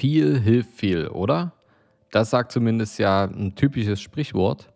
Viel 0.00 0.40
hilft 0.40 0.78
viel, 0.78 1.08
oder? 1.08 1.52
Das 2.10 2.30
sagt 2.30 2.52
zumindest 2.52 2.98
ja 2.98 3.24
ein 3.24 3.54
typisches 3.54 4.00
Sprichwort. 4.00 4.72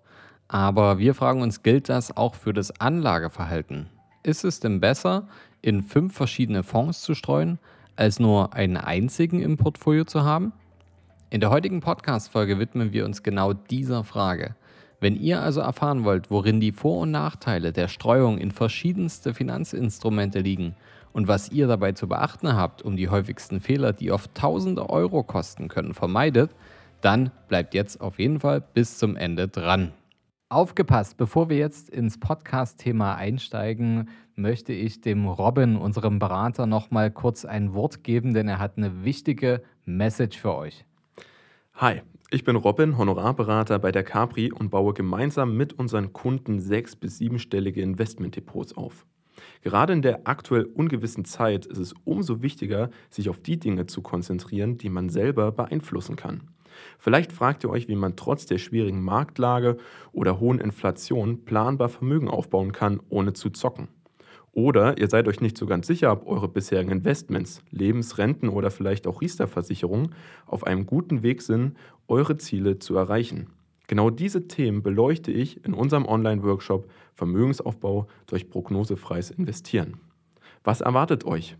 Aber 0.49 0.99
wir 0.99 1.15
fragen 1.15 1.41
uns, 1.41 1.63
gilt 1.63 1.89
das 1.89 2.15
auch 2.15 2.35
für 2.35 2.53
das 2.53 2.79
Anlageverhalten? 2.79 3.89
Ist 4.23 4.45
es 4.45 4.61
denn 4.61 4.81
besser, 4.81 5.27
in 5.63 5.81
fünf 5.81 6.15
verschiedene 6.15 6.63
Fonds 6.63 7.01
zu 7.01 7.15
streuen, 7.15 7.59
als 7.97 8.21
nur 8.21 8.53
einen 8.53 8.77
einzigen 8.77 9.41
im 9.41 9.57
Portfolio 9.57 10.05
zu 10.05 10.25
haben? 10.25 10.53
In 11.31 11.41
der 11.41 11.49
heutigen 11.49 11.81
Podcast-Folge 11.81 12.59
widmen 12.59 12.93
wir 12.93 13.07
uns 13.07 13.23
genau 13.23 13.55
dieser 13.55 14.05
Frage. 14.05 14.57
Wenn 15.01 15.17
ihr 15.17 15.41
also 15.41 15.63
erfahren 15.63 16.05
wollt, 16.05 16.31
worin 16.31 16.61
die 16.61 16.73
Vor- 16.73 17.01
und 17.01 17.13
Nachteile 17.13 17.73
der 17.73 17.89
Streuung 17.89 18.37
in 18.37 18.51
verschiedenste 18.51 19.33
Finanzinstrumente 19.33 20.41
liegen 20.41 20.75
und 21.15 21.29
was 21.29 21.51
ihr 21.51 21.69
dabei 21.69 21.93
zu 21.93 22.09
beachten 22.09 22.55
habt, 22.55 22.83
um 22.83 22.97
die 22.97 23.09
häufigsten 23.09 23.61
Fehler, 23.61 23.93
die 23.93 24.11
oft 24.11 24.35
tausende 24.35 24.91
Euro 24.91 25.23
kosten 25.23 25.69
können, 25.69 25.95
vermeidet, 25.95 26.51
dann 27.01 27.31
bleibt 27.49 27.73
jetzt 27.73 28.01
auf 28.01 28.19
jeden 28.19 28.41
Fall 28.41 28.61
bis 28.61 28.99
zum 28.99 29.17
Ende 29.17 29.49
dran. 29.49 29.93
Aufgepasst, 30.49 31.17
bevor 31.17 31.49
wir 31.49 31.57
jetzt 31.57 31.89
ins 31.89 32.19
Podcast-Thema 32.19 33.15
einsteigen, 33.15 34.09
möchte 34.35 34.73
ich 34.73 35.01
dem 35.01 35.27
Robin, 35.27 35.77
unserem 35.77 36.19
Berater, 36.19 36.67
nochmal 36.67 37.13
kurz 37.13 37.45
ein 37.45 37.75
Wort 37.75 38.03
geben, 38.03 38.35
denn 38.35 38.49
er 38.49 38.59
hat 38.59 38.77
eine 38.77 39.05
wichtige 39.05 39.63
Message 39.85 40.39
für 40.39 40.55
euch. 40.55 40.85
Hi, 41.75 42.03
ich 42.31 42.43
bin 42.43 42.57
Robin, 42.57 42.99
Honorarberater 42.99 43.79
bei 43.79 43.93
der 43.93 44.03
Capri 44.03 44.51
und 44.51 44.71
baue 44.71 44.95
gemeinsam 44.95 45.57
mit 45.57 45.73
unseren 45.75 46.13
Kunden 46.13 46.59
sechs- 46.59 46.97
bis 46.97 47.19
siebenstellige 47.19 47.83
Investmentdepots 47.83 48.77
auf. 48.77 49.07
Gerade 49.63 49.93
in 49.93 50.03
der 50.03 50.27
aktuell 50.27 50.65
ungewissen 50.65 51.25
Zeit 51.25 51.67
ist 51.67 51.79
es 51.79 51.95
umso 52.05 52.43
wichtiger, 52.43 52.91
sich 53.11 53.29
auf 53.29 53.41
die 53.41 53.59
Dinge 53.59 53.87
zu 53.87 54.03
konzentrieren, 54.03 54.79
die 54.79 54.89
man 54.89 55.09
selber 55.09 55.53
beeinflussen 55.53 56.17
kann. 56.17 56.43
Vielleicht 56.99 57.33
fragt 57.33 57.65
ihr 57.65 57.71
euch, 57.71 57.89
wie 57.89 57.97
man 57.97 58.17
trotz 58.17 58.47
der 58.47 58.59
schwierigen 58.59 59.03
Marktlage 59.03 59.77
oder 60.13 60.41
hohen 60.41 60.59
Inflation 60.59 61.45
planbar 61.45 61.89
Vermögen 61.89 62.29
aufbauen 62.29 62.73
kann, 62.73 63.01
ohne 63.09 63.33
zu 63.33 63.51
zocken. 63.51 63.89
Oder 64.53 64.99
ihr 64.99 65.09
seid 65.09 65.27
euch 65.27 65.41
nicht 65.41 65.59
so 65.59 65.67
ganz 65.67 65.89
sicher, 65.89 66.13
ob 66.13 66.27
eure 66.29 66.49
bisherigen 66.49 66.93
Investments, 66.93 67.63
Lebensrenten 67.71 68.49
oder 68.49 68.71
vielleicht 68.71 69.07
auch 69.09 69.21
Riester-Versicherungen 69.21 70.15
auf 70.47 70.65
einem 70.65 70.87
guten 70.87 71.25
Weg 71.25 71.43
sind, 71.43 71.77
eure 72.07 72.37
Ziele 72.37 72.79
zu 72.79 72.95
erreichen. 72.97 73.49
Genau 73.89 74.11
diese 74.11 74.47
Themen 74.47 74.83
beleuchte 74.83 75.33
ich 75.33 75.65
in 75.65 75.75
unserem 75.75 76.07
Online-Workshop 76.07 76.89
Vermögensaufbau 77.15 78.07
durch 78.27 78.51
prognosefreies 78.51 79.31
Investieren. 79.31 80.01
Was 80.63 80.81
erwartet 80.81 81.25
euch? 81.25 81.57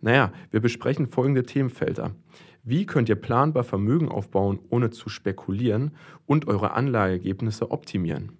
Naja, 0.00 0.32
wir 0.50 0.60
besprechen 0.60 1.06
folgende 1.06 1.42
Themenfelder. 1.42 2.14
Wie 2.62 2.84
könnt 2.84 3.08
ihr 3.08 3.16
planbar 3.16 3.64
Vermögen 3.64 4.08
aufbauen, 4.08 4.58
ohne 4.70 4.90
zu 4.90 5.08
spekulieren 5.08 5.92
und 6.26 6.48
eure 6.48 6.72
Anlageergebnisse 6.72 7.70
optimieren? 7.70 8.32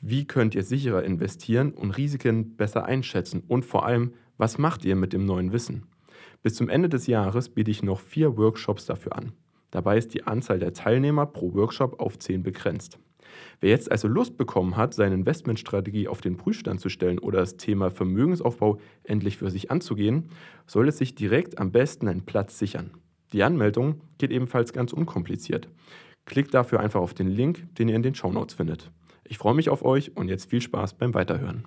Wie 0.00 0.26
könnt 0.26 0.54
ihr 0.54 0.62
sicherer 0.62 1.04
investieren 1.04 1.72
und 1.72 1.96
Risiken 1.96 2.56
besser 2.56 2.84
einschätzen? 2.84 3.42
Und 3.48 3.64
vor 3.64 3.86
allem, 3.86 4.12
was 4.36 4.58
macht 4.58 4.84
ihr 4.84 4.94
mit 4.94 5.12
dem 5.12 5.24
neuen 5.24 5.52
Wissen? 5.52 5.86
Bis 6.42 6.54
zum 6.54 6.68
Ende 6.68 6.88
des 6.88 7.06
Jahres 7.06 7.48
biete 7.48 7.70
ich 7.70 7.82
noch 7.82 8.00
vier 8.00 8.36
Workshops 8.36 8.86
dafür 8.86 9.16
an. 9.16 9.32
Dabei 9.70 9.98
ist 9.98 10.14
die 10.14 10.24
Anzahl 10.24 10.58
der 10.58 10.74
Teilnehmer 10.74 11.26
pro 11.26 11.54
Workshop 11.54 11.98
auf 11.98 12.18
10 12.18 12.42
begrenzt. 12.42 12.98
Wer 13.60 13.70
jetzt 13.70 13.90
also 13.90 14.08
Lust 14.08 14.36
bekommen 14.36 14.76
hat, 14.76 14.94
seine 14.94 15.14
Investmentstrategie 15.14 16.08
auf 16.08 16.20
den 16.20 16.36
Prüfstand 16.36 16.80
zu 16.80 16.88
stellen 16.88 17.18
oder 17.18 17.40
das 17.40 17.56
Thema 17.56 17.90
Vermögensaufbau 17.90 18.78
endlich 19.04 19.36
für 19.36 19.50
sich 19.50 19.70
anzugehen, 19.70 20.30
soll 20.66 20.88
es 20.88 20.98
sich 20.98 21.14
direkt 21.14 21.58
am 21.58 21.72
besten 21.72 22.08
einen 22.08 22.24
Platz 22.24 22.58
sichern. 22.58 22.92
Die 23.32 23.42
Anmeldung 23.42 24.00
geht 24.18 24.30
ebenfalls 24.30 24.72
ganz 24.72 24.92
unkompliziert. 24.92 25.68
Klickt 26.24 26.54
dafür 26.54 26.80
einfach 26.80 27.00
auf 27.00 27.14
den 27.14 27.28
Link, 27.28 27.74
den 27.76 27.88
ihr 27.88 27.96
in 27.96 28.02
den 28.02 28.14
Show 28.14 28.32
Notes 28.32 28.54
findet. 28.54 28.90
Ich 29.24 29.38
freue 29.38 29.54
mich 29.54 29.70
auf 29.70 29.84
euch 29.84 30.16
und 30.16 30.28
jetzt 30.28 30.50
viel 30.50 30.60
Spaß 30.60 30.94
beim 30.94 31.14
Weiterhören. 31.14 31.64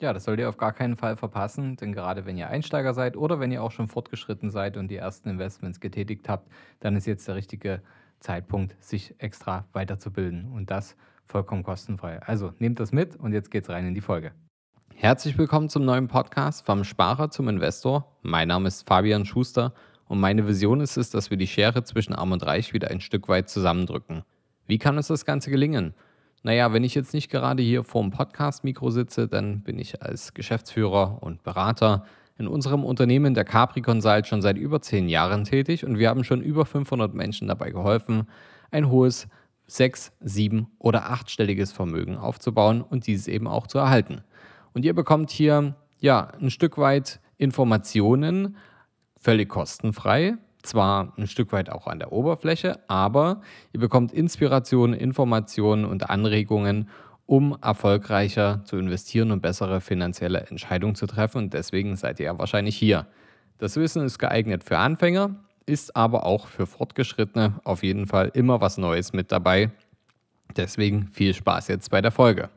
Ja, 0.00 0.12
das 0.12 0.24
sollt 0.24 0.38
ihr 0.38 0.48
auf 0.48 0.58
gar 0.58 0.72
keinen 0.72 0.96
Fall 0.96 1.16
verpassen, 1.16 1.74
denn 1.76 1.92
gerade 1.92 2.24
wenn 2.24 2.36
ihr 2.36 2.48
Einsteiger 2.48 2.94
seid 2.94 3.16
oder 3.16 3.40
wenn 3.40 3.50
ihr 3.50 3.62
auch 3.62 3.72
schon 3.72 3.88
fortgeschritten 3.88 4.50
seid 4.50 4.76
und 4.76 4.88
die 4.88 4.96
ersten 4.96 5.28
Investments 5.28 5.80
getätigt 5.80 6.28
habt, 6.28 6.48
dann 6.78 6.94
ist 6.94 7.06
jetzt 7.06 7.26
der 7.26 7.34
richtige 7.34 7.82
Zeitpunkt, 8.20 8.76
sich 8.80 9.14
extra 9.18 9.66
weiterzubilden 9.72 10.52
und 10.52 10.70
das 10.70 10.96
vollkommen 11.28 11.62
kostenfrei. 11.62 12.20
Also 12.22 12.52
nehmt 12.58 12.80
das 12.80 12.92
mit 12.92 13.16
und 13.16 13.32
jetzt 13.32 13.50
geht's 13.50 13.68
rein 13.68 13.86
in 13.86 13.94
die 13.94 14.00
Folge. 14.00 14.32
Herzlich 14.94 15.36
willkommen 15.38 15.68
zum 15.68 15.84
neuen 15.84 16.08
Podcast 16.08 16.64
vom 16.64 16.84
Sparer 16.84 17.30
zum 17.30 17.48
Investor. 17.48 18.16
Mein 18.22 18.48
Name 18.48 18.68
ist 18.68 18.88
Fabian 18.88 19.24
Schuster 19.24 19.74
und 20.06 20.20
meine 20.20 20.48
Vision 20.48 20.80
ist 20.80 20.96
es, 20.96 21.10
dass 21.10 21.30
wir 21.30 21.36
die 21.36 21.46
Schere 21.46 21.84
zwischen 21.84 22.14
Arm 22.14 22.32
und 22.32 22.44
Reich 22.44 22.72
wieder 22.72 22.90
ein 22.90 23.00
Stück 23.00 23.28
weit 23.28 23.48
zusammendrücken. 23.48 24.22
Wie 24.66 24.78
kann 24.78 24.96
uns 24.96 25.08
das 25.08 25.24
Ganze 25.24 25.50
gelingen? 25.50 25.94
Naja, 26.42 26.72
wenn 26.72 26.82
ich 26.82 26.94
jetzt 26.94 27.14
nicht 27.14 27.30
gerade 27.30 27.62
hier 27.62 27.84
vor 27.84 28.02
dem 28.02 28.10
Podcast-Mikro 28.10 28.90
sitze, 28.90 29.28
dann 29.28 29.62
bin 29.62 29.78
ich 29.78 30.02
als 30.02 30.34
Geschäftsführer 30.34 31.18
und 31.22 31.42
Berater 31.42 32.04
in 32.38 32.48
unserem 32.48 32.84
Unternehmen 32.84 33.34
der 33.34 33.44
Capri 33.44 33.82
Consult 33.82 34.26
schon 34.26 34.40
seit 34.40 34.56
über 34.56 34.80
zehn 34.80 35.08
Jahren 35.08 35.44
tätig 35.44 35.84
und 35.84 35.98
wir 35.98 36.08
haben 36.08 36.24
schon 36.24 36.40
über 36.40 36.64
500 36.64 37.12
Menschen 37.12 37.48
dabei 37.48 37.70
geholfen, 37.70 38.28
ein 38.70 38.88
hohes 38.88 39.28
sechs-, 39.68 40.12
sieben- 40.20 40.66
oder 40.78 41.10
achtstelliges 41.10 41.72
Vermögen 41.72 42.16
aufzubauen 42.16 42.82
und 42.82 43.06
dieses 43.06 43.28
eben 43.28 43.46
auch 43.46 43.68
zu 43.68 43.78
erhalten. 43.78 44.22
Und 44.74 44.84
ihr 44.84 44.94
bekommt 44.94 45.30
hier 45.30 45.76
ja 46.00 46.32
ein 46.40 46.50
Stück 46.50 46.78
weit 46.78 47.20
Informationen 47.36 48.56
völlig 49.16 49.48
kostenfrei 49.48 50.38
zwar 50.62 51.12
ein 51.16 51.26
Stück 51.26 51.52
weit 51.52 51.70
auch 51.70 51.86
an 51.86 51.98
der 51.98 52.12
Oberfläche, 52.12 52.80
aber 52.88 53.42
ihr 53.72 53.80
bekommt 53.80 54.12
Inspiration, 54.12 54.92
Informationen 54.92 55.84
und 55.84 56.10
Anregungen, 56.10 56.88
um 57.26 57.56
erfolgreicher 57.60 58.62
zu 58.64 58.76
investieren 58.76 59.30
und 59.30 59.42
bessere 59.42 59.80
finanzielle 59.80 60.46
Entscheidungen 60.46 60.94
zu 60.94 61.06
treffen. 61.06 61.38
Und 61.38 61.54
deswegen 61.54 61.96
seid 61.96 62.20
ihr 62.20 62.26
ja 62.26 62.38
wahrscheinlich 62.38 62.76
hier. 62.76 63.06
Das 63.58 63.76
Wissen 63.76 64.04
ist 64.04 64.18
geeignet 64.18 64.64
für 64.64 64.78
Anfänger, 64.78 65.36
ist 65.68 65.94
aber 65.94 66.24
auch 66.26 66.46
für 66.46 66.66
Fortgeschrittene 66.66 67.60
auf 67.64 67.82
jeden 67.82 68.06
Fall 68.06 68.30
immer 68.34 68.60
was 68.60 68.78
Neues 68.78 69.12
mit 69.12 69.30
dabei. 69.30 69.70
Deswegen 70.56 71.08
viel 71.08 71.34
Spaß 71.34 71.68
jetzt 71.68 71.90
bei 71.90 72.00
der 72.00 72.10
Folge. 72.10 72.48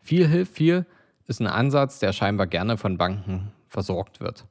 Viel 0.00 0.28
hilft 0.28 0.54
viel 0.54 0.86
ist 1.26 1.40
ein 1.40 1.46
Ansatz, 1.46 1.98
der 1.98 2.12
scheinbar 2.12 2.46
gerne 2.46 2.76
von 2.76 2.98
Banken 2.98 3.52
versorgt 3.68 4.20
wird. 4.20 4.46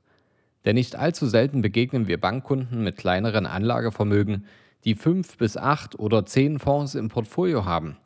Denn 0.65 0.75
nicht 0.75 0.95
allzu 0.95 1.27
selten 1.27 1.61
begegnen 1.61 2.07
wir 2.07 2.19
Bankkunden 2.19 2.83
mit 2.83 2.97
kleineren 2.97 3.45
Anlagevermögen, 3.45 4.45
die 4.83 4.95
fünf 4.95 5.37
bis 5.37 5.57
acht 5.57 5.97
oder 5.99 6.25
zehn 6.25 6.59
Fonds 6.59 6.95
im 6.95 7.09
Portfolio 7.09 7.65
haben. 7.65 7.97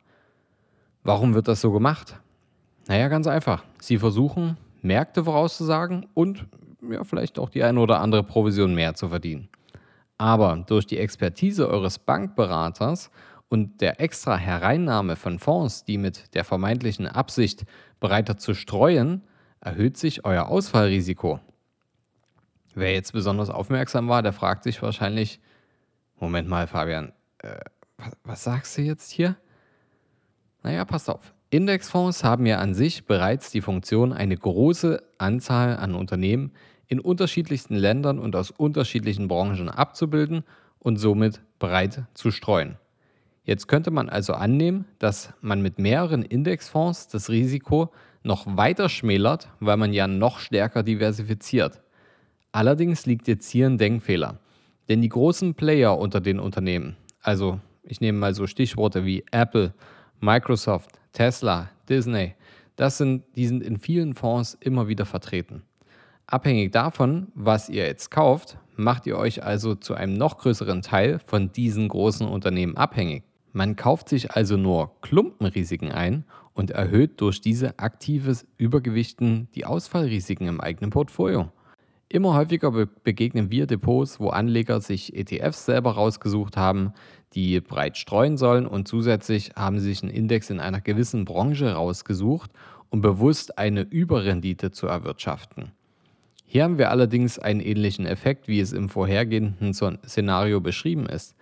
Warum 1.04 1.34
wird 1.34 1.48
das 1.48 1.60
so 1.60 1.72
gemacht? 1.72 2.20
Naja, 2.88 3.08
ganz 3.08 3.26
einfach. 3.26 3.64
Sie 3.80 3.98
versuchen, 3.98 4.56
Märkte 4.82 5.24
vorauszusagen 5.24 6.06
und 6.14 6.46
ja, 6.82 7.04
vielleicht 7.04 7.38
auch 7.38 7.50
die 7.50 7.62
eine 7.62 7.80
oder 7.80 8.00
andere 8.00 8.22
Provision 8.22 8.74
mehr 8.74 8.94
zu 8.94 9.08
verdienen. 9.08 9.48
Aber 10.18 10.64
durch 10.66 10.86
die 10.86 10.98
Expertise 10.98 11.68
eures 11.68 11.98
Bankberaters 11.98 13.10
und 13.48 13.80
der 13.80 14.00
extra 14.00 14.36
Hereinnahme 14.36 15.16
von 15.16 15.38
Fonds, 15.38 15.84
die 15.84 15.98
mit 15.98 16.34
der 16.34 16.44
vermeintlichen 16.44 17.06
Absicht 17.06 17.64
breiter 18.00 18.36
zu 18.36 18.54
streuen, 18.54 19.22
erhöht 19.60 19.96
sich 19.96 20.24
euer 20.24 20.46
Ausfallrisiko. 20.46 21.40
Wer 22.74 22.92
jetzt 22.92 23.12
besonders 23.12 23.50
aufmerksam 23.50 24.08
war, 24.08 24.22
der 24.22 24.32
fragt 24.32 24.64
sich 24.64 24.82
wahrscheinlich, 24.82 25.40
Moment 26.18 26.48
mal, 26.48 26.66
Fabian, 26.66 27.12
äh, 27.38 27.60
was, 27.96 28.12
was 28.24 28.44
sagst 28.44 28.76
du 28.76 28.82
jetzt 28.82 29.10
hier? 29.10 29.36
Naja, 30.62 30.84
passt 30.84 31.08
auf. 31.08 31.35
Indexfonds 31.56 32.22
haben 32.22 32.44
ja 32.44 32.58
an 32.58 32.74
sich 32.74 33.06
bereits 33.06 33.50
die 33.50 33.62
Funktion, 33.62 34.12
eine 34.12 34.36
große 34.36 35.02
Anzahl 35.16 35.78
an 35.78 35.94
Unternehmen 35.94 36.52
in 36.86 37.00
unterschiedlichsten 37.00 37.76
Ländern 37.76 38.18
und 38.18 38.36
aus 38.36 38.50
unterschiedlichen 38.50 39.26
Branchen 39.26 39.70
abzubilden 39.70 40.44
und 40.78 40.98
somit 40.98 41.40
breit 41.58 42.04
zu 42.12 42.30
streuen. 42.30 42.76
Jetzt 43.42 43.68
könnte 43.68 43.90
man 43.90 44.10
also 44.10 44.34
annehmen, 44.34 44.84
dass 44.98 45.32
man 45.40 45.62
mit 45.62 45.78
mehreren 45.78 46.22
Indexfonds 46.22 47.08
das 47.08 47.30
Risiko 47.30 47.90
noch 48.22 48.44
weiter 48.58 48.90
schmälert, 48.90 49.48
weil 49.58 49.78
man 49.78 49.94
ja 49.94 50.06
noch 50.06 50.40
stärker 50.40 50.82
diversifiziert. 50.82 51.80
Allerdings 52.52 53.06
liegt 53.06 53.28
jetzt 53.28 53.48
hier 53.48 53.66
ein 53.66 53.78
Denkfehler. 53.78 54.40
Denn 54.90 55.00
die 55.00 55.08
großen 55.08 55.54
Player 55.54 55.96
unter 55.96 56.20
den 56.20 56.38
Unternehmen, 56.38 56.96
also 57.22 57.60
ich 57.82 58.02
nehme 58.02 58.18
mal 58.18 58.34
so 58.34 58.46
Stichworte 58.46 59.06
wie 59.06 59.24
Apple, 59.30 59.72
Microsoft, 60.20 60.98
Tesla, 61.12 61.70
Disney, 61.88 62.34
das 62.76 62.98
sind, 62.98 63.24
die 63.36 63.46
sind 63.46 63.62
in 63.62 63.78
vielen 63.78 64.14
Fonds 64.14 64.56
immer 64.60 64.88
wieder 64.88 65.04
vertreten. 65.04 65.62
Abhängig 66.26 66.72
davon, 66.72 67.28
was 67.34 67.68
ihr 67.68 67.86
jetzt 67.86 68.10
kauft, 68.10 68.58
macht 68.76 69.06
ihr 69.06 69.16
euch 69.16 69.42
also 69.44 69.74
zu 69.74 69.94
einem 69.94 70.14
noch 70.14 70.38
größeren 70.38 70.82
Teil 70.82 71.20
von 71.26 71.52
diesen 71.52 71.88
großen 71.88 72.26
Unternehmen 72.26 72.76
abhängig. 72.76 73.24
Man 73.52 73.76
kauft 73.76 74.08
sich 74.08 74.32
also 74.32 74.56
nur 74.56 75.00
Klumpenrisiken 75.00 75.90
ein 75.90 76.24
und 76.52 76.70
erhöht 76.70 77.20
durch 77.20 77.40
diese 77.40 77.78
aktives 77.78 78.46
Übergewichten 78.58 79.48
die 79.54 79.64
Ausfallrisiken 79.64 80.46
im 80.46 80.60
eigenen 80.60 80.90
Portfolio. 80.90 81.50
Immer 82.08 82.34
häufiger 82.34 82.70
be 82.70 82.86
begegnen 82.86 83.50
wir 83.50 83.66
Depots, 83.66 84.20
wo 84.20 84.28
Anleger 84.28 84.80
sich 84.80 85.16
ETFs 85.16 85.64
selber 85.64 85.92
rausgesucht 85.92 86.56
haben, 86.56 86.92
die 87.36 87.60
breit 87.60 87.98
streuen 87.98 88.38
sollen 88.38 88.66
und 88.66 88.88
zusätzlich 88.88 89.52
haben 89.54 89.78
sie 89.78 89.90
sich 89.90 90.02
einen 90.02 90.10
Index 90.10 90.48
in 90.50 90.58
einer 90.58 90.80
gewissen 90.80 91.26
Branche 91.26 91.74
rausgesucht, 91.74 92.50
um 92.88 93.02
bewusst 93.02 93.58
eine 93.58 93.82
Überrendite 93.82 94.70
zu 94.70 94.86
erwirtschaften. 94.86 95.72
Hier 96.46 96.64
haben 96.64 96.78
wir 96.78 96.90
allerdings 96.90 97.38
einen 97.38 97.60
ähnlichen 97.60 98.06
Effekt, 98.06 98.48
wie 98.48 98.60
es 98.60 98.72
im 98.72 98.88
vorhergehenden 98.88 99.74
Szenario 99.74 100.60
beschrieben 100.60 101.06
ist. 101.06 101.36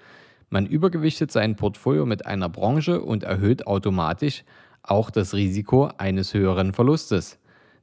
Man 0.50 0.66
übergewichtet 0.66 1.30
sein 1.30 1.56
Portfolio 1.56 2.06
mit 2.06 2.26
einer 2.26 2.48
Branche 2.48 3.00
und 3.00 3.22
erhöht 3.22 3.66
automatisch 3.66 4.44
auch 4.82 5.10
das 5.10 5.34
Risiko 5.34 5.90
eines 5.96 6.34
höheren 6.34 6.72
Verlustes. 6.72 7.38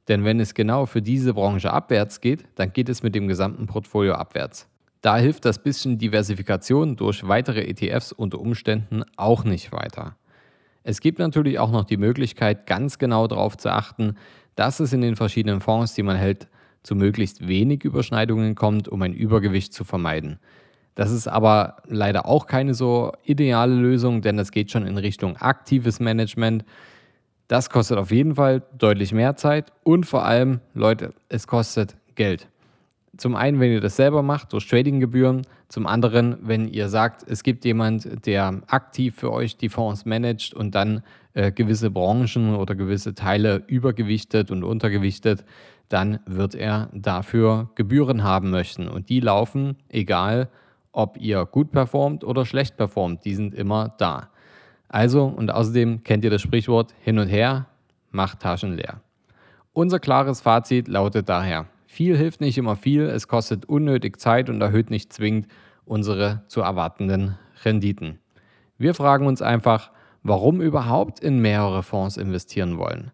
Denn 0.08 0.24
wenn 0.24 0.40
es 0.40 0.54
genau 0.54 0.86
für 0.86 1.00
diese 1.00 1.32
Branche 1.32 1.72
abwärts 1.72 2.20
geht, 2.20 2.44
dann 2.56 2.72
geht 2.72 2.88
es 2.88 3.02
mit 3.02 3.14
dem 3.14 3.28
gesamten 3.28 3.66
Portfolio 3.66 4.14
abwärts. 4.14 4.68
Da 5.02 5.16
hilft 5.16 5.44
das 5.44 5.60
bisschen 5.60 5.98
Diversifikation 5.98 6.94
durch 6.94 7.26
weitere 7.26 7.62
ETFs 7.62 8.12
unter 8.12 8.38
Umständen 8.38 9.02
auch 9.16 9.42
nicht 9.42 9.72
weiter. 9.72 10.16
Es 10.84 11.00
gibt 11.00 11.18
natürlich 11.18 11.58
auch 11.58 11.72
noch 11.72 11.84
die 11.84 11.96
Möglichkeit, 11.96 12.66
ganz 12.66 12.98
genau 12.98 13.26
darauf 13.26 13.56
zu 13.56 13.70
achten, 13.70 14.16
dass 14.54 14.78
es 14.78 14.92
in 14.92 15.00
den 15.00 15.16
verschiedenen 15.16 15.60
Fonds, 15.60 15.94
die 15.94 16.04
man 16.04 16.16
hält, 16.16 16.48
zu 16.84 16.94
möglichst 16.94 17.46
wenig 17.46 17.82
Überschneidungen 17.84 18.54
kommt, 18.54 18.88
um 18.88 19.02
ein 19.02 19.12
Übergewicht 19.12 19.72
zu 19.72 19.82
vermeiden. 19.82 20.38
Das 20.94 21.10
ist 21.10 21.26
aber 21.26 21.78
leider 21.86 22.26
auch 22.26 22.46
keine 22.46 22.74
so 22.74 23.12
ideale 23.24 23.74
Lösung, 23.74 24.22
denn 24.22 24.36
das 24.36 24.52
geht 24.52 24.70
schon 24.70 24.86
in 24.86 24.98
Richtung 24.98 25.36
aktives 25.36 25.98
Management. 25.98 26.64
Das 27.48 27.70
kostet 27.70 27.98
auf 27.98 28.12
jeden 28.12 28.36
Fall 28.36 28.62
deutlich 28.78 29.12
mehr 29.12 29.36
Zeit 29.36 29.72
und 29.82 30.06
vor 30.06 30.24
allem, 30.24 30.60
Leute, 30.74 31.12
es 31.28 31.48
kostet 31.48 31.96
Geld. 32.14 32.51
Zum 33.18 33.36
einen, 33.36 33.60
wenn 33.60 33.70
ihr 33.70 33.82
das 33.82 33.96
selber 33.96 34.22
macht, 34.22 34.54
durch 34.54 34.66
Tradinggebühren. 34.66 35.42
Zum 35.68 35.86
anderen, 35.86 36.38
wenn 36.40 36.66
ihr 36.66 36.88
sagt, 36.88 37.24
es 37.28 37.42
gibt 37.42 37.64
jemand, 37.66 38.26
der 38.26 38.62
aktiv 38.68 39.16
für 39.16 39.30
euch 39.30 39.58
die 39.58 39.68
Fonds 39.68 40.06
managt 40.06 40.54
und 40.54 40.74
dann 40.74 41.02
äh, 41.34 41.52
gewisse 41.52 41.90
Branchen 41.90 42.54
oder 42.54 42.74
gewisse 42.74 43.14
Teile 43.14 43.64
übergewichtet 43.66 44.50
und 44.50 44.64
untergewichtet, 44.64 45.44
dann 45.90 46.20
wird 46.24 46.54
er 46.54 46.88
dafür 46.94 47.70
Gebühren 47.74 48.22
haben 48.22 48.50
möchten. 48.50 48.88
Und 48.88 49.10
die 49.10 49.20
laufen, 49.20 49.76
egal 49.90 50.48
ob 50.92 51.18
ihr 51.18 51.44
gut 51.44 51.70
performt 51.70 52.24
oder 52.24 52.46
schlecht 52.46 52.78
performt, 52.78 53.24
die 53.26 53.34
sind 53.34 53.54
immer 53.54 53.94
da. 53.98 54.30
Also 54.88 55.24
und 55.24 55.50
außerdem 55.50 56.02
kennt 56.02 56.24
ihr 56.24 56.30
das 56.30 56.42
Sprichwort 56.42 56.94
hin 57.00 57.18
und 57.18 57.28
her, 57.28 57.66
macht 58.10 58.40
Taschen 58.40 58.76
leer. 58.76 59.00
Unser 59.74 59.98
klares 59.98 60.42
Fazit 60.42 60.88
lautet 60.88 61.28
daher, 61.30 61.66
viel 61.92 62.16
hilft 62.16 62.40
nicht 62.40 62.56
immer 62.56 62.74
viel, 62.74 63.02
es 63.02 63.28
kostet 63.28 63.66
unnötig 63.66 64.18
Zeit 64.18 64.48
und 64.48 64.62
erhöht 64.62 64.88
nicht 64.88 65.12
zwingend 65.12 65.46
unsere 65.84 66.42
zu 66.48 66.62
erwartenden 66.62 67.36
Renditen. 67.66 68.18
Wir 68.78 68.94
fragen 68.94 69.26
uns 69.26 69.42
einfach, 69.42 69.90
warum 70.22 70.62
überhaupt 70.62 71.20
in 71.20 71.40
mehrere 71.40 71.82
Fonds 71.82 72.16
investieren 72.16 72.78
wollen. 72.78 73.10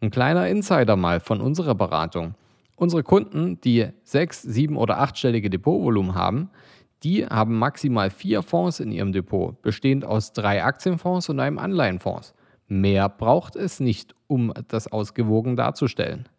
Ein 0.00 0.10
kleiner 0.10 0.48
Insider 0.48 0.96
mal 0.96 1.20
von 1.20 1.42
unserer 1.42 1.74
Beratung. 1.74 2.34
Unsere 2.76 3.02
Kunden, 3.02 3.60
die 3.60 3.88
sechs, 4.02 4.40
sieben 4.40 4.78
oder 4.78 4.98
achtstellige 4.98 5.50
Depotvolumen 5.50 6.14
haben, 6.14 6.48
die 7.02 7.26
haben 7.26 7.58
maximal 7.58 8.08
vier 8.08 8.40
Fonds 8.40 8.80
in 8.80 8.92
ihrem 8.92 9.12
Depot, 9.12 9.60
bestehend 9.60 10.06
aus 10.06 10.32
drei 10.32 10.64
Aktienfonds 10.64 11.28
und 11.28 11.38
einem 11.38 11.58
Anleihenfonds. 11.58 12.32
Mehr 12.66 13.10
braucht 13.10 13.56
es 13.56 13.78
nicht, 13.78 14.14
um 14.26 14.54
das 14.68 14.90
ausgewogen 14.90 15.54
darzustellen. 15.54 16.30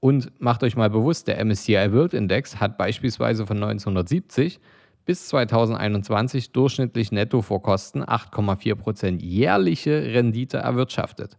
Und 0.00 0.40
macht 0.40 0.62
euch 0.62 0.76
mal 0.76 0.88
bewusst, 0.88 1.28
der 1.28 1.44
MSCI 1.44 1.92
World 1.92 2.14
Index 2.14 2.58
hat 2.58 2.78
beispielsweise 2.78 3.46
von 3.46 3.58
1970 3.58 4.58
bis 5.04 5.28
2021 5.28 6.52
durchschnittlich 6.52 7.12
netto 7.12 7.42
vor 7.42 7.62
Kosten 7.62 8.02
8,4% 8.02 9.20
jährliche 9.20 10.02
Rendite 10.14 10.58
erwirtschaftet. 10.58 11.36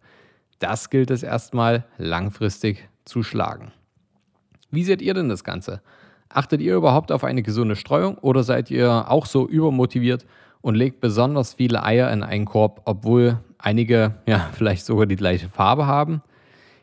Das 0.60 0.92
gilt 0.92 1.10
es 1.10 1.24
erstmal 1.24 1.86
langfristig 1.98 2.88
zu 3.04 3.24
schlagen. 3.24 3.72
Wie 4.70 4.84
seht 4.84 5.02
ihr 5.02 5.14
denn 5.16 5.28
das 5.28 5.44
Ganze? 5.44 5.82
Achtet 6.30 6.62
ihr 6.62 6.76
überhaupt 6.76 7.12
auf 7.12 7.24
eine 7.24 7.42
gesunde 7.42 7.76
Streuung 7.76 8.18
oder 8.20 8.44
seid 8.44 8.70
ihr 8.70 9.10
auch 9.10 9.26
so 9.26 9.48
übermotiviert 9.48 10.26
und 10.62 10.76
legt 10.76 11.02
besonders 11.02 11.56
viele 11.56 11.84
Eier 11.84 12.12
in 12.12 12.24
einen 12.24 12.46
Korb, 12.46 12.84
obwohl 12.86 13.40
einige 13.58 14.16
ja 14.28 14.50
vielleicht 14.54 14.86
sogar 14.86 15.08
die 15.08 15.16
gleiche 15.16 15.50
Farbe 15.50 15.88
haben? 15.88 16.22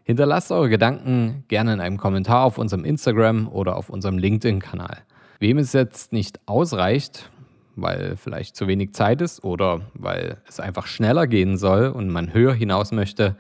Hinterlasst 0.09 0.51
eure 0.51 0.71
Gedanken 0.71 1.45
gerne 1.49 1.75
in 1.75 1.81
einem 1.81 1.99
Kommentar 1.99 2.45
auf 2.45 2.57
unserem 2.57 2.87
Instagram 2.87 3.47
oder 3.47 3.77
auf 3.77 3.91
unserem 3.91 4.17
LinkedIn-Kanal. 4.17 5.03
Wem 5.39 5.59
es 5.59 5.75
jetzt 5.75 6.15
nicht 6.15 6.41
ausreicht, 6.47 7.31
weil 7.77 8.17
vielleicht 8.17 8.57
zu 8.57 8.67
wenig 8.67 8.95
Zeit 8.95 9.21
ist 9.21 9.45
oder 9.45 9.83
weil 9.93 10.39
es 10.49 10.61
einfach 10.61 10.87
schneller 10.87 11.27
gehen 11.27 11.59
soll 11.59 11.89
und 11.89 12.09
man 12.09 12.33
höher 12.33 12.55
hinaus 12.55 12.91
möchte 12.91 13.37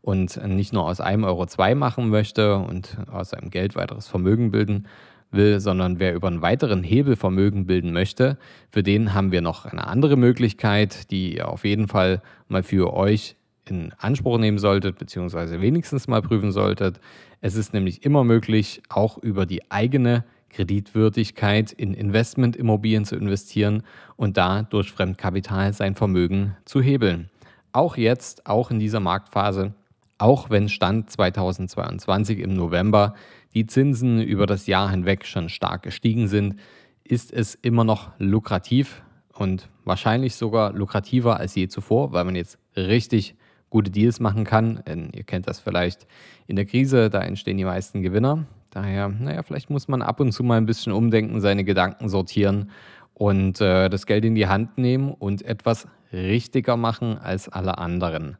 und 0.00 0.42
nicht 0.42 0.72
nur 0.72 0.86
aus 0.86 1.02
einem 1.02 1.24
Euro 1.24 1.44
zwei 1.44 1.74
machen 1.74 2.08
möchte 2.08 2.56
und 2.56 2.96
aus 3.12 3.28
seinem 3.28 3.50
Geld 3.50 3.76
weiteres 3.76 4.08
Vermögen 4.08 4.50
bilden 4.50 4.86
will, 5.32 5.60
sondern 5.60 6.00
wer 6.00 6.14
über 6.14 6.28
einen 6.28 6.40
weiteren 6.40 6.82
Hebel 6.82 7.16
Vermögen 7.16 7.66
bilden 7.66 7.92
möchte, 7.92 8.38
für 8.70 8.82
den 8.82 9.12
haben 9.12 9.32
wir 9.32 9.42
noch 9.42 9.66
eine 9.66 9.86
andere 9.86 10.16
Möglichkeit, 10.16 11.10
die 11.10 11.36
ihr 11.36 11.48
auf 11.50 11.66
jeden 11.66 11.88
Fall 11.88 12.22
mal 12.48 12.62
für 12.62 12.94
euch 12.94 13.35
in 13.68 13.92
Anspruch 13.98 14.38
nehmen 14.38 14.58
solltet, 14.58 14.98
beziehungsweise 14.98 15.60
wenigstens 15.60 16.08
mal 16.08 16.22
prüfen 16.22 16.52
solltet. 16.52 17.00
Es 17.40 17.54
ist 17.54 17.72
nämlich 17.72 18.04
immer 18.04 18.24
möglich, 18.24 18.82
auch 18.88 19.18
über 19.18 19.46
die 19.46 19.70
eigene 19.70 20.24
Kreditwürdigkeit 20.50 21.72
in 21.72 21.92
Investmentimmobilien 21.92 23.04
zu 23.04 23.16
investieren 23.16 23.82
und 24.16 24.36
da 24.36 24.62
durch 24.62 24.90
Fremdkapital 24.90 25.72
sein 25.72 25.94
Vermögen 25.94 26.56
zu 26.64 26.80
hebeln. 26.80 27.30
Auch 27.72 27.96
jetzt, 27.96 28.46
auch 28.46 28.70
in 28.70 28.78
dieser 28.78 29.00
Marktphase, 29.00 29.74
auch 30.18 30.48
wenn 30.48 30.68
Stand 30.68 31.10
2022 31.10 32.38
im 32.38 32.54
November 32.54 33.14
die 33.54 33.66
Zinsen 33.66 34.22
über 34.22 34.46
das 34.46 34.66
Jahr 34.66 34.90
hinweg 34.90 35.26
schon 35.26 35.50
stark 35.50 35.82
gestiegen 35.82 36.28
sind, 36.28 36.56
ist 37.04 37.32
es 37.32 37.54
immer 37.54 37.84
noch 37.84 38.10
lukrativ 38.18 39.02
und 39.34 39.68
wahrscheinlich 39.84 40.36
sogar 40.36 40.72
lukrativer 40.72 41.38
als 41.38 41.54
je 41.54 41.68
zuvor, 41.68 42.12
weil 42.12 42.24
man 42.24 42.34
jetzt 42.34 42.58
richtig 42.76 43.36
gute 43.76 43.90
Deals 43.90 44.20
machen 44.20 44.44
kann. 44.44 44.82
Ihr 45.14 45.22
kennt 45.24 45.46
das 45.46 45.60
vielleicht 45.60 46.06
in 46.46 46.56
der 46.56 46.64
Krise, 46.64 47.10
da 47.10 47.20
entstehen 47.20 47.58
die 47.58 47.66
meisten 47.66 48.00
Gewinner. 48.00 48.46
Daher, 48.70 49.10
naja, 49.10 49.42
vielleicht 49.42 49.68
muss 49.68 49.86
man 49.86 50.00
ab 50.00 50.18
und 50.18 50.32
zu 50.32 50.42
mal 50.42 50.56
ein 50.56 50.64
bisschen 50.64 50.94
umdenken, 50.94 51.42
seine 51.42 51.62
Gedanken 51.62 52.08
sortieren 52.08 52.70
und 53.12 53.60
äh, 53.60 53.90
das 53.90 54.06
Geld 54.06 54.24
in 54.24 54.34
die 54.34 54.46
Hand 54.46 54.78
nehmen 54.78 55.12
und 55.12 55.42
etwas 55.42 55.88
richtiger 56.10 56.78
machen 56.78 57.18
als 57.18 57.50
alle 57.50 57.76
anderen. 57.76 58.38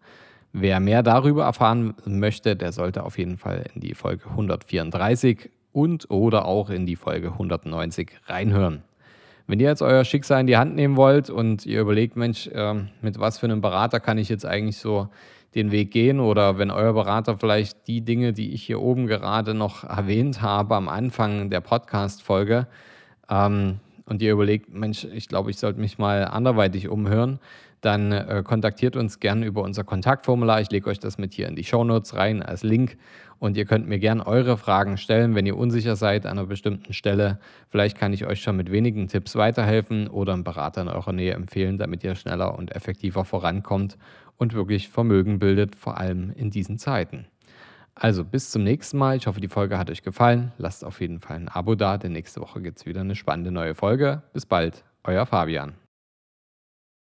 Wer 0.55 0.81
mehr 0.81 1.03
darüber 1.03 1.45
erfahren 1.45 1.93
möchte, 2.07 2.57
der 2.57 2.73
sollte 2.73 3.03
auf 3.03 3.19
jeden 3.19 3.37
Fall 3.37 3.67
in 3.75 3.83
die 3.83 3.93
Folge 3.93 4.31
134 4.31 5.51
und 5.73 6.11
oder 6.11 6.47
auch 6.47 6.71
in 6.71 6.87
die 6.87 6.97
Folge 6.97 7.33
190 7.33 8.11
reinhören. 8.25 8.85
Wenn 9.47 9.61
ihr 9.61 9.69
jetzt 9.69 9.83
euer 9.83 10.05
Schicksal 10.05 10.41
in 10.41 10.47
die 10.47 10.57
Hand 10.57 10.75
nehmen 10.75 10.97
wollt 10.97 11.31
und 11.31 11.67
ihr 11.67 11.81
überlegt, 11.81 12.17
Mensch, 12.17 12.49
äh, 12.49 12.75
mit 13.01 13.21
was 13.21 13.39
für 13.39 13.47
einem 13.47 13.61
Berater 13.61 14.01
kann 14.01 14.19
ich 14.19 14.29
jetzt 14.29 14.45
eigentlich 14.45 14.79
so 14.79 15.09
den 15.55 15.71
Weg 15.71 15.91
gehen 15.91 16.21
oder 16.21 16.59
wenn 16.59 16.71
euer 16.71 16.93
Berater 16.93 17.39
vielleicht 17.39 17.87
die 17.87 18.03
Dinge, 18.03 18.33
die 18.33 18.53
ich 18.53 18.65
hier 18.65 18.81
oben 18.81 19.07
gerade 19.07 19.55
noch 19.55 19.85
erwähnt 19.85 20.43
habe 20.43 20.75
am 20.75 20.89
Anfang 20.89 21.49
der 21.49 21.61
Podcast-Folge 21.61 22.67
ähm, 23.31 23.79
und 24.05 24.21
ihr 24.21 24.33
überlegt, 24.33 24.75
Mensch, 24.75 25.05
ich 25.05 25.29
glaube, 25.29 25.51
ich 25.51 25.59
sollte 25.59 25.81
mich 25.81 25.97
mal 25.97 26.25
anderweitig 26.25 26.89
umhören, 26.89 27.39
dann 27.87 28.11
äh, 28.11 28.43
kontaktiert 28.45 28.97
uns 28.97 29.21
gerne 29.21 29.47
über 29.47 29.63
unser 29.63 29.85
Kontaktformular. 29.85 30.61
Ich 30.61 30.71
lege 30.71 30.91
euch 30.91 30.99
das 30.99 31.19
mit 31.19 31.33
hier 31.33 31.49
in 31.49 31.55
die 31.55 31.65
Shownotes 31.65 32.17
rein 32.17 32.43
als 32.43 32.65
Link 32.65 32.99
und 33.39 33.57
ihr 33.57 33.65
könnt 33.65 33.87
mir 33.87 34.01
gerne 34.01 34.27
eure 34.27 34.57
Fragen 34.57 34.97
stellen, 34.97 35.37
wenn 35.37 35.47
ihr 35.47 35.57
unsicher 35.57 35.95
seid 35.95 36.27
an 36.27 36.39
einer 36.39 36.49
bestimmten 36.49 36.93
Stelle. 36.93 37.39
Vielleicht 37.71 37.97
kann 37.97 38.13
ich 38.13 38.27
euch 38.27 38.43
schon 38.43 38.57
mit 38.57 38.73
wenigen 38.73 39.07
Tipps 39.07 39.37
weiterhelfen 39.37 40.09
oder 40.09 40.33
einen 40.33 40.43
Berater 40.43 40.83
in 40.83 40.89
eurer 40.89 41.13
Nähe 41.13 41.35
empfehlen, 41.35 41.79
damit 41.79 42.03
ihr 42.03 42.17
schneller 42.17 42.59
und 42.59 42.75
effektiver 42.75 43.25
vorankommt 43.25 43.97
und 44.37 44.53
wirklich 44.53 44.89
Vermögen 44.89 45.39
bildet, 45.39 45.77
vor 45.77 45.97
allem 45.97 46.33
in 46.35 46.51
diesen 46.51 46.79
Zeiten. 46.79 47.27
Also 47.95 48.25
bis 48.25 48.51
zum 48.51 48.65
nächsten 48.65 48.99
Mal. 48.99 49.17
Ich 49.17 49.27
hoffe, 49.27 49.41
die 49.41 49.49
Folge 49.49 49.79
hat 49.79 49.91
euch 49.91 50.03
gefallen. 50.03 50.53
Lasst 50.59 50.85
auf 50.85 51.01
jeden 51.01 51.21
Fall 51.21 51.37
ein 51.37 51.49
Abo 51.49 51.77
da, 51.77 51.97
denn 51.97 52.13
nächste 52.13 52.41
Woche 52.41 52.61
gibt 52.61 52.79
es 52.79 52.87
wieder 52.87 53.01
eine 53.01 53.15
spannende 53.15 53.53
neue 53.53 53.75
Folge. 53.75 54.23
Bis 54.35 54.45
bald, 54.45 54.85
euer 55.05 55.25
Fabian. 55.25 55.86